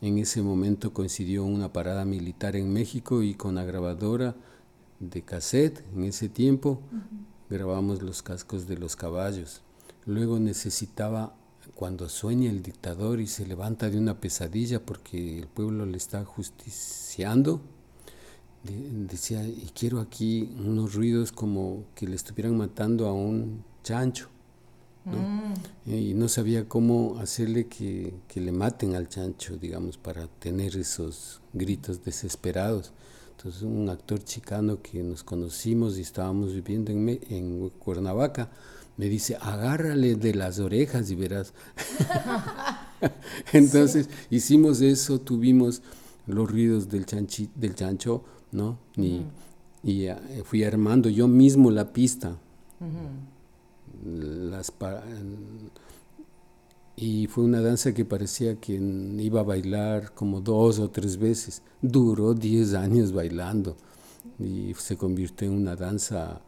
[0.00, 4.36] en ese momento coincidió una parada militar en México y con la grabadora
[5.00, 6.80] de cassette, en ese tiempo
[7.50, 9.62] grabamos los cascos de los caballos.
[10.06, 11.34] Luego necesitaba,
[11.74, 16.24] cuando sueña el dictador y se levanta de una pesadilla porque el pueblo le está
[16.24, 17.60] justiciando,
[18.62, 24.28] decía, y quiero aquí unos ruidos como que le estuvieran matando a un chancho.
[25.16, 25.90] Mm.
[25.90, 31.40] Y no sabía cómo hacerle que, que, le maten al chancho, digamos, para tener esos
[31.52, 32.92] gritos desesperados.
[33.36, 38.50] Entonces un actor chicano que nos conocimos y estábamos viviendo en, en Cuernavaca,
[38.96, 41.54] me dice, agárrale de las orejas y verás.
[43.52, 45.82] Entonces hicimos eso, tuvimos
[46.26, 48.78] los ruidos del, chanchi, del chancho, ¿no?
[48.96, 49.22] Y,
[49.82, 52.36] y eh, fui armando yo mismo la pista.
[54.04, 54.70] Las
[57.00, 61.62] y fue una danza que parecía que iba a bailar como dos o tres veces.
[61.80, 63.76] Duró diez años bailando
[64.40, 66.40] y se convirtió en una danza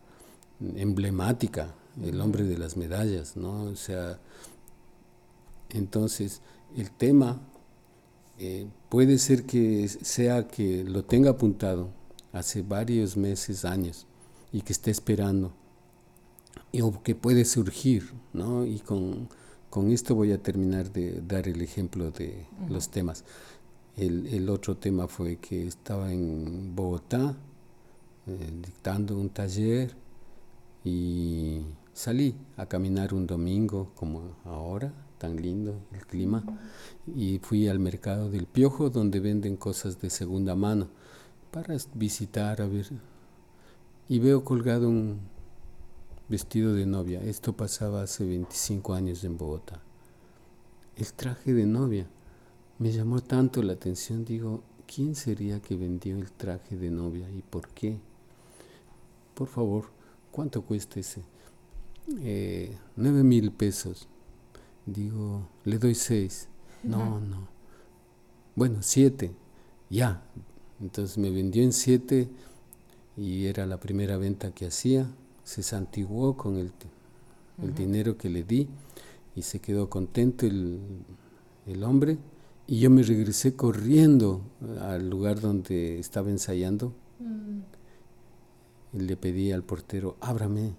[0.75, 3.63] emblemática, el hombre de las medallas, ¿no?
[3.63, 4.19] O sea,
[5.69, 6.41] entonces
[6.77, 7.41] el tema
[8.41, 11.91] eh, puede ser que sea que lo tenga apuntado
[12.33, 14.07] hace varios meses, años,
[14.53, 15.53] y que esté esperando,
[16.81, 18.65] o que puede surgir, ¿no?
[18.65, 19.29] Y con
[19.71, 23.25] con esto voy a terminar de dar el ejemplo de los temas.
[23.97, 27.37] El, otro tema fue que estaba en Bogotá
[28.27, 29.95] eh, dictando un taller
[30.85, 31.61] y
[31.93, 36.43] salí a caminar un domingo como ahora, tan lindo el clima,
[37.15, 40.89] y fui al mercado del Piojo donde venden cosas de segunda mano
[41.53, 42.89] para visitar, a ver,
[44.09, 45.21] y veo colgado un,
[46.31, 47.21] vestido de novia.
[47.23, 49.83] Esto pasaba hace 25 años en Bogotá.
[50.97, 52.07] El traje de novia
[52.79, 57.43] me llamó tanto la atención, digo, ¿quién sería que vendió el traje de novia y
[57.43, 57.99] por qué?
[59.35, 59.87] Por favor,
[60.31, 61.23] ¿cuánto cuesta ese?
[62.21, 64.07] Eh, nueve mil pesos.
[64.87, 66.49] Digo, le doy seis.
[66.85, 67.49] No, no.
[68.55, 69.33] Bueno, siete.
[69.89, 70.23] Ya.
[70.81, 72.29] Entonces me vendió en siete
[73.17, 75.11] y era la primera venta que hacía
[75.51, 76.71] se santiguó con el,
[77.61, 78.69] el dinero que le di
[79.35, 80.79] y se quedó contento el,
[81.67, 82.19] el, hombre
[82.69, 84.43] y yo me regresé corriendo
[84.81, 88.97] al lugar donde estaba ensayando mm.
[88.97, 90.77] y le pedí al portero, ábrame,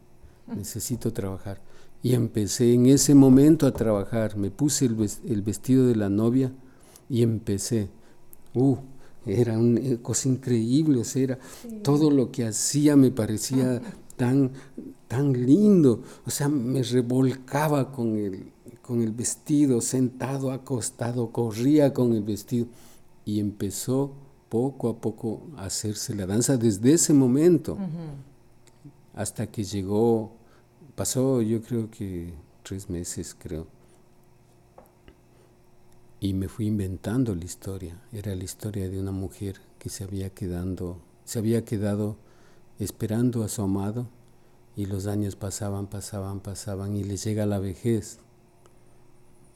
[0.48, 1.60] necesito trabajar.
[2.02, 4.96] Y empecé en ese momento a trabajar, me puse el,
[5.28, 6.54] el vestido de la novia
[7.10, 7.90] y empecé.
[8.54, 8.78] Uh,
[9.26, 11.38] era una cosa increíble, era
[11.84, 13.82] todo lo que hacía me parecía
[14.22, 14.52] tan,
[15.08, 16.04] tan lindo.
[16.28, 18.52] O sea, me revolcaba con el,
[18.84, 22.68] con el vestido, sentado, acostado, corría con el vestido.
[23.26, 24.14] Y empezó
[24.48, 27.80] poco a poco a hacerse la danza desde ese momento.
[29.16, 30.34] Hasta que llegó,
[30.94, 32.32] pasó yo creo que
[32.62, 33.66] tres meses, creo.
[36.20, 38.00] Y me fui inventando la historia.
[38.14, 42.18] Era la historia de una mujer que se había quedando, se había quedado
[42.84, 44.08] esperando a su amado
[44.76, 48.20] y los años pasaban, pasaban, pasaban y le llega la vejez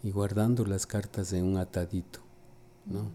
[0.04, 2.20] y guardando las cartas en un atadito,
[2.86, 3.10] ¿no?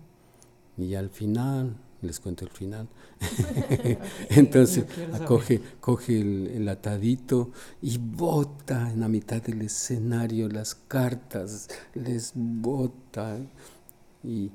[0.77, 2.89] Y al final, les cuento el final,
[4.31, 4.87] entonces
[5.29, 13.39] coge, coge el, atadito y bota en la mitad del escenario las cartas, les bota
[14.25, 14.51] y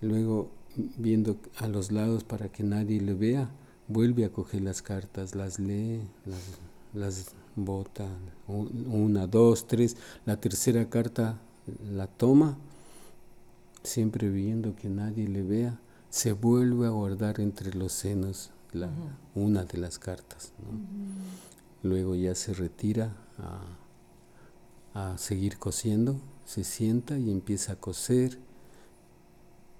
[0.00, 0.48] luego
[0.96, 3.50] viendo a los lados para que nadie le vea,
[3.90, 6.00] vuelve a coger las cartas, las lee,
[6.94, 8.06] las, bota,
[8.46, 11.38] una, dos, tres, la tercera carta
[11.92, 12.56] la toma,
[13.82, 18.88] siempre viendo que nadie le vea, se vuelve a guardar entre los senos la,
[19.34, 20.52] una de las cartas.
[21.82, 23.16] Luego ya se retira
[24.94, 28.38] a, a seguir cosiendo, se sienta y empieza a coser.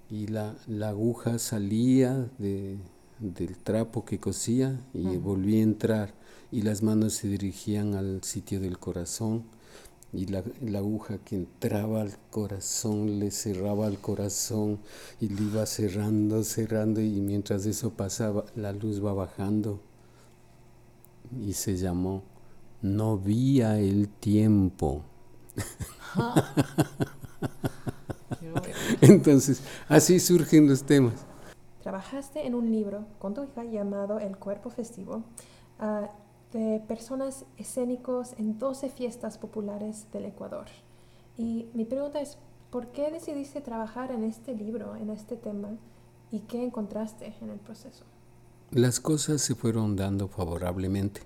[0.09, 2.79] Y la, la aguja salía de,
[3.21, 6.15] del trapo que cosía y volví a entrar
[6.51, 9.45] y las manos se dirigían al sitio del corazón
[10.13, 10.43] y la,
[10.77, 14.81] aguja que entraba al corazón le cerraba al corazón
[15.21, 19.81] y le iba cerrando, cerrando y mientras eso pasaba la luz va bajando
[21.47, 22.25] y se llamó
[22.83, 25.05] No vía el tiempo.
[29.01, 31.15] Entonces, así surgen los temas.
[31.83, 35.25] Trabajaste en un libro con tu hija llamado El Cuerpo Festivo
[35.79, 36.11] ah,
[36.53, 40.67] de personas escénicos en 12 fiestas populares del Ecuador.
[41.39, 42.37] Y mi pregunta es,
[42.71, 45.71] ¿por qué decidiste trabajar en este libro, en este tema,
[46.31, 48.05] y qué encontraste en el proceso?
[48.73, 51.23] Las cosas se fueron dando favorablemente.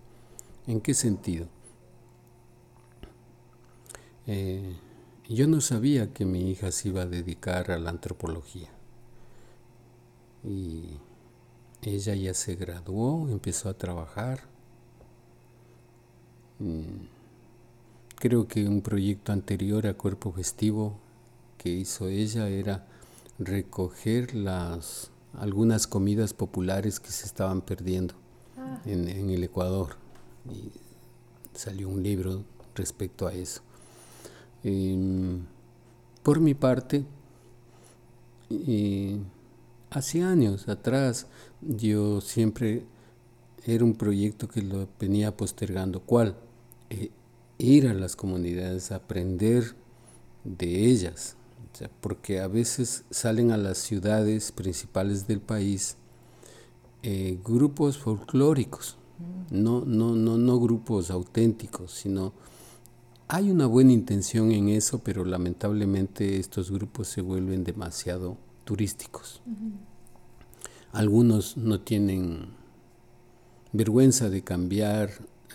[0.66, 1.46] ¿En qué sentido?
[4.26, 4.76] Eh,
[5.28, 8.70] yo no sabía que mi hija se iba a dedicar a la antropología.
[10.44, 10.98] Y
[11.82, 14.40] ella ya se graduó, empezó a trabajar.
[16.58, 17.06] Mm,
[18.16, 20.98] creo que un proyecto anterior a Cuerpo Festivo
[21.58, 22.86] que hizo ella era
[23.38, 28.14] recoger las algunas comidas populares que se estaban perdiendo
[28.56, 29.96] Ah, en, en el Ecuador.
[30.50, 30.70] Y
[31.58, 33.62] salió un libro respecto a eso.
[34.62, 35.44] Em,
[36.22, 37.04] por mi parte,
[38.50, 39.18] eh,
[39.94, 41.28] hace años atrás
[41.62, 42.84] yo siempre
[43.64, 46.00] era un proyecto que lo venía postergando.
[46.00, 46.36] ¿Cuál?
[46.90, 47.10] Eh,
[47.58, 49.76] ir a las comunidades, aprender
[50.42, 51.36] de ellas,
[52.00, 55.96] porque a veces salen a las ciudades principales del país
[57.02, 58.96] eh, grupos folclóricos,
[59.50, 62.32] no, no, no, no grupos auténticos, sino
[63.28, 69.40] hay una buena intención en eso, pero lamentablemente estos grupos se vuelven demasiado turísticos.
[70.92, 72.48] Algunos no tienen
[73.72, 75.10] vergüenza de cambiar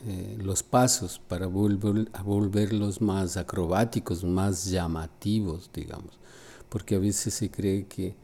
[0.05, 6.19] eh, los pasos para volver, a volverlos más acrobáticos, más llamativos, digamos,
[6.69, 8.15] porque a veces se cree que,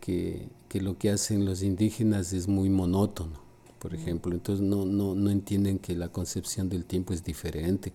[0.00, 3.40] que, que lo que hacen los indígenas es muy monótono,
[3.78, 7.92] por ejemplo, entonces no, no, no entienden que la concepción del tiempo es diferente.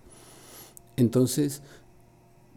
[0.98, 1.62] Entonces,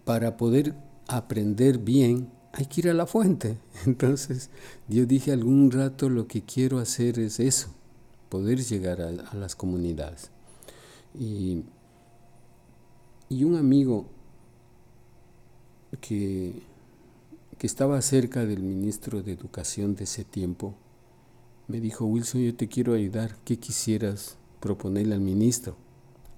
[0.05, 0.74] para poder
[1.09, 3.59] aprender bien, hay que ir a la fuente.
[3.87, 4.51] Entonces,
[4.89, 7.69] yo dije algún rato lo que quiero hacer es eso,
[8.29, 10.31] poder llegar a, las comunidades.
[11.19, 11.63] Y,
[13.29, 14.07] y, un amigo
[16.01, 16.63] que,
[17.59, 20.75] que estaba cerca del ministro de Educación de ese tiempo,
[21.69, 25.77] me dijo, Wilson, yo te quiero ayudar, ¿qué quisieras proponerle al ministro?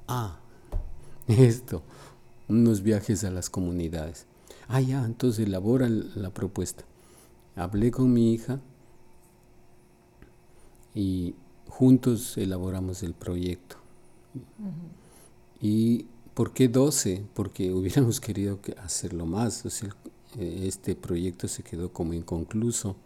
[0.08, 0.38] Ah,
[1.28, 1.82] esto,
[2.48, 4.26] unos viajes a las comunidades.
[4.68, 6.84] Ah, ya, entonces elabora la propuesta.
[7.54, 8.60] Hablé con mi hija
[10.94, 11.34] y
[11.68, 13.76] juntos elaboramos el proyecto.
[14.34, 15.06] Uh -huh.
[15.60, 17.24] ¿Y por qué 12?
[17.34, 19.64] Porque hubiéramos querido hacerlo más.
[19.64, 19.94] O sea,
[20.38, 22.96] este proyecto se quedó como inconcluso.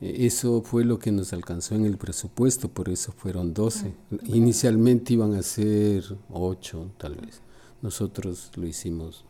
[0.00, 3.94] Eso fue lo que nos alcanzó en el presupuesto, por eso fueron 12.
[4.24, 7.40] Inicialmente iban a ser 8, tal vez.
[7.82, 9.24] Nosotros lo hicimos,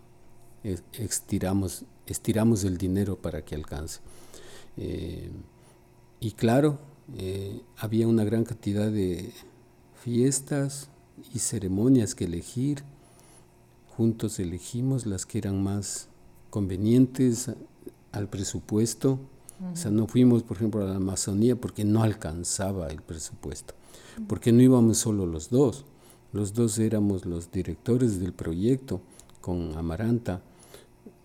[0.65, 4.01] estiramos, estiramos el dinero para que alcance.
[4.77, 5.31] Eh,
[6.21, 6.79] y claro,
[7.17, 9.33] eh, había una gran cantidad de
[10.03, 10.89] fiestas
[11.35, 12.85] y ceremonias que elegir.
[13.97, 16.09] Juntos elegimos las que eran más
[16.51, 17.51] convenientes
[18.13, 19.19] al presupuesto.
[19.61, 19.73] Uh -huh.
[19.73, 23.75] O sea, no fuimos, por ejemplo, a la Amazonía porque no alcanzaba el presupuesto.
[23.75, 24.27] Uh -huh.
[24.29, 25.85] Porque no íbamos solo los dos.
[26.33, 29.01] Los dos éramos los directores del proyecto
[29.41, 30.41] con Amaranta.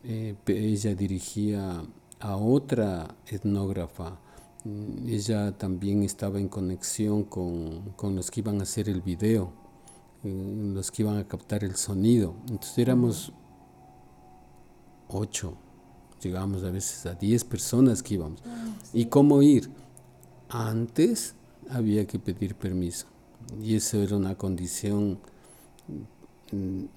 [0.10, 1.84] Eh, ella dirigía
[2.22, 4.18] a otra etnógrafa.
[5.06, 9.52] Ella también estaba en conexión con, con los que iban a hacer el video,
[10.24, 12.36] eh, los que iban a captar el sonido.
[12.50, 13.34] Entonces éramos
[15.10, 15.56] ocho,
[16.22, 18.42] llegábamos a veces a diez personas que íbamos.
[18.94, 19.70] ¿Y cómo ir?
[20.48, 21.36] Antes
[21.70, 23.08] había que pedir permiso.
[23.62, 25.20] Y eso era una condición,
[25.88, 26.17] mm,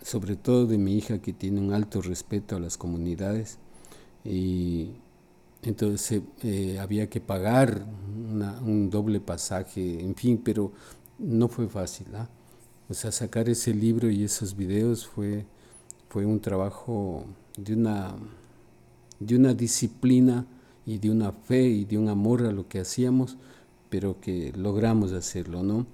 [0.03, 3.59] sobre todo de mi hija, que tiene un alto respeto a las comunidades.
[4.25, 4.91] Y
[5.63, 7.87] entonces eh, había que pagar
[8.65, 10.73] un doble pasaje, en fin, pero
[11.19, 12.07] no fue fácil.
[12.15, 12.29] ¿ah?
[12.89, 15.45] O sea, sacar ese libro y esos videos fue,
[16.09, 17.25] fue un trabajo
[17.57, 18.15] de una,
[19.19, 20.47] de una disciplina
[20.87, 23.37] y de una fe y de un amor a lo que hacíamos,
[23.91, 25.87] pero que logramos hacerlo, ¿no?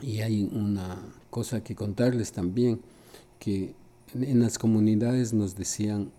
[0.00, 0.96] Y hay una
[1.30, 2.80] cosa que contarles también,
[3.38, 3.74] que
[4.14, 6.10] en las comunidades nos decían,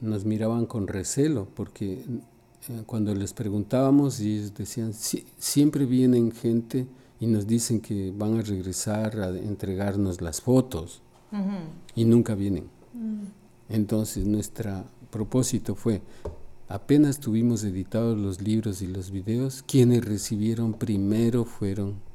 [0.00, 2.04] nos miraban con recelo, porque
[2.68, 6.86] eh, cuando les preguntábamos, y ellos decían, sí, siempre vienen gente
[7.20, 11.02] y nos dicen que van a regresar a entregarnos las fotos,
[11.32, 11.60] uh -huh.
[11.94, 12.64] y nunca vienen.
[12.94, 13.28] Uh -huh.
[13.68, 16.00] Entonces, nuestro propósito fue,
[16.68, 22.07] apenas tuvimos editados los libros y los videos, quienes recibieron primero fueron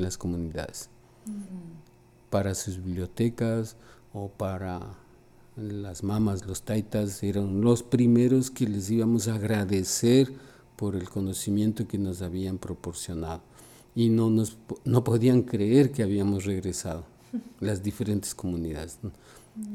[0.00, 0.88] las comunidades,
[1.26, 2.30] uh -huh.
[2.30, 3.76] para sus bibliotecas
[4.12, 4.96] o para
[5.56, 10.32] las mamas, los taitas, eran los primeros que les íbamos a agradecer
[10.76, 13.42] por el conocimiento que nos habían proporcionado.
[13.94, 17.04] Y no, nos, no podían creer que habíamos regresado,
[17.60, 18.98] las diferentes comunidades.
[19.02, 19.10] ¿no?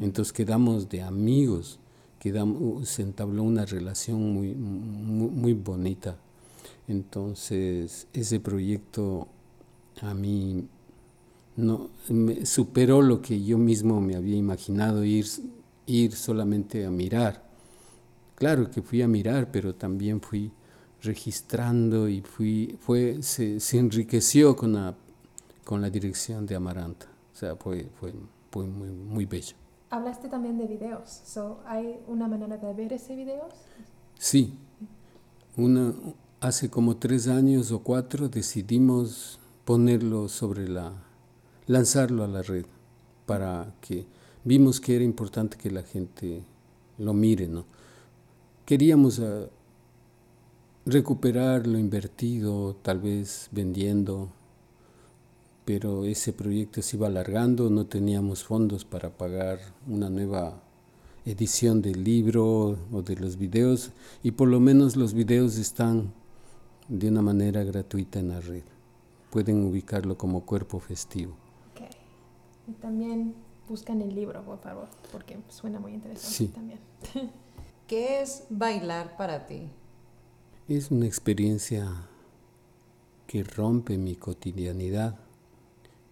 [0.01, 1.79] Entonces quedamos de amigos,
[2.19, 6.17] quedamos, se entabló una relación muy, muy, muy bonita.
[6.87, 9.27] Entonces ese proyecto
[10.01, 10.67] a mí
[11.55, 15.25] no, me superó lo que yo mismo me había imaginado ir
[15.85, 17.43] ir solamente a mirar.
[18.35, 20.51] Claro que fui a mirar, pero también fui
[21.01, 24.95] registrando y fui, fue, se, se enriqueció con la,
[25.63, 27.07] con la dirección de Amaranta.
[27.33, 28.13] O sea, fue, fue,
[28.51, 29.55] fue muy, muy bello.
[29.89, 31.21] Hablaste también de videos.
[31.25, 33.53] So, ¿Hay una manera de ver ese videos?
[34.17, 34.57] Sí,
[35.55, 35.93] una,
[36.41, 40.93] hace como tres años o cuatro decidimos ponerlo sobre la,
[41.67, 42.65] lanzarlo a la red
[43.25, 44.05] para que
[44.43, 46.43] vimos que era importante que la gente
[46.99, 47.65] lo mire, ¿no?
[48.65, 49.47] Queríamos ah,
[50.85, 54.29] recuperar lo invertido, tal vez vendiendo,
[55.65, 60.61] pero ese proyecto se iba alargando, no teníamos fondos para pagar una nueva
[61.25, 63.89] edición del libro o de los videos
[64.21, 66.13] y por lo menos los videos están
[66.87, 68.74] de una manera gratuita en la red.
[69.35, 71.33] Pueden ubicarlo como cuerpo festivo.
[71.73, 71.89] Ok.
[72.69, 73.35] Y también
[73.67, 76.47] buscan el libro, por favor, porque suena muy interesante Sí.
[76.47, 76.79] también.
[77.87, 79.67] ¿Qué es bailar para ti?
[80.69, 81.85] Es una experiencia
[83.27, 85.17] que rompe mi cotidianidad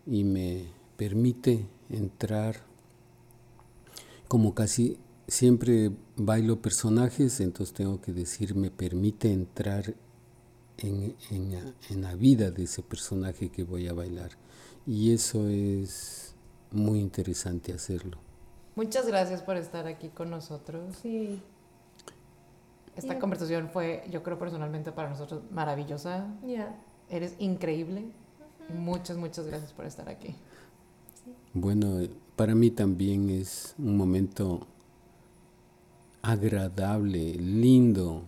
[0.05, 0.65] y me
[0.97, 2.57] permite entrar,
[4.27, 4.97] como casi
[5.29, 9.95] siempre bailo personajes, entonces tengo que decir, me permite entrar
[10.77, 14.31] en, en- en la vida de ese personaje que voy a bailar.
[14.85, 16.35] Y eso es
[16.71, 18.17] muy interesante hacerlo.
[18.75, 20.95] Muchas gracias por estar aquí con nosotros.
[21.01, 21.41] Sí.
[22.95, 23.19] Esta Yeah.
[23.19, 26.27] conversación fue, yo creo personalmente para nosotros, maravillosa.
[26.45, 26.75] Yeah.
[27.09, 28.05] Eres increíble.
[28.77, 30.35] Muchas, muchas gracias por estar aquí.
[31.53, 34.65] Bueno, eh, para mí también es un momento
[36.21, 38.23] agradable, lindo.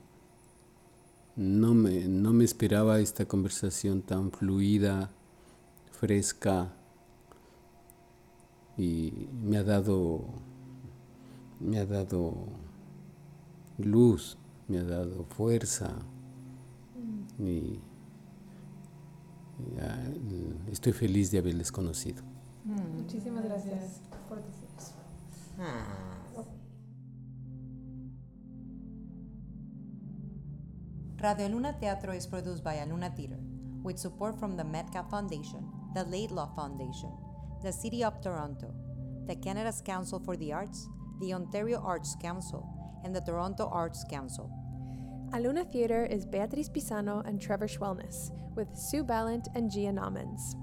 [1.36, 5.12] No me, no me esperaba esta conversación tan fluida,
[5.92, 6.74] fresca
[8.78, 10.26] y me ha dado,
[11.60, 12.34] me ha dado
[13.78, 15.94] luz, me ha dado fuerza.
[17.38, 17.80] Y
[19.76, 20.14] ya,
[20.72, 22.24] estoy feliz de haberles conocido.
[22.64, 24.02] Muchísimas gracias.
[24.28, 24.94] Por decir eso.
[31.26, 33.40] Radio Luna Teatro is produced by Aluna Theatre,
[33.82, 37.12] with support from the Metcalf Foundation, the Laidlaw Foundation,
[37.64, 38.72] the City of Toronto,
[39.26, 40.88] the Canada's Council for the Arts,
[41.22, 42.64] the Ontario Arts Council,
[43.04, 44.52] and the Toronto Arts Council.
[45.34, 50.54] Aluna Theatre is Beatriz Pisano and Trevor Schwellness, with Sue Ballant and Gia Namens.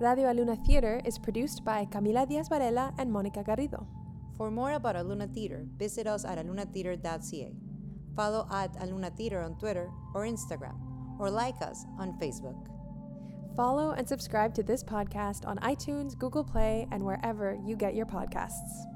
[0.00, 3.84] Radio Aluna Theatre is produced by Camila Diaz Varela and Monica Garrido.
[4.36, 7.65] For more about Aluna Theatre, visit us at alunatheatre.ca.
[8.16, 10.76] Follow at Aluna Theatre on Twitter or Instagram,
[11.18, 12.56] or like us on Facebook.
[13.54, 18.06] Follow and subscribe to this podcast on iTunes, Google Play, and wherever you get your
[18.06, 18.95] podcasts.